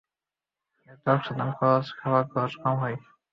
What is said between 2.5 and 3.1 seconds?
কম হয়।